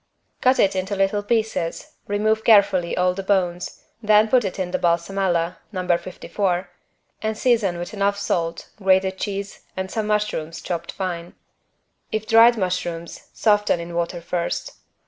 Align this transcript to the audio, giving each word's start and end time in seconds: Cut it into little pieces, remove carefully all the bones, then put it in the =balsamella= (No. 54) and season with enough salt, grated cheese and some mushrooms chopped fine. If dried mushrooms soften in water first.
Cut 0.41 0.57
it 0.57 0.75
into 0.75 0.95
little 0.95 1.21
pieces, 1.21 1.91
remove 2.07 2.43
carefully 2.43 2.97
all 2.97 3.13
the 3.13 3.21
bones, 3.21 3.83
then 4.01 4.27
put 4.29 4.43
it 4.43 4.57
in 4.57 4.71
the 4.71 4.79
=balsamella= 4.79 5.57
(No. 5.71 5.87
54) 5.95 6.71
and 7.21 7.37
season 7.37 7.77
with 7.77 7.93
enough 7.93 8.17
salt, 8.17 8.69
grated 8.77 9.19
cheese 9.19 9.59
and 9.77 9.91
some 9.91 10.07
mushrooms 10.07 10.59
chopped 10.59 10.91
fine. 10.91 11.35
If 12.11 12.25
dried 12.25 12.57
mushrooms 12.57 13.27
soften 13.33 13.79
in 13.79 13.93
water 13.93 14.21
first. 14.21 14.71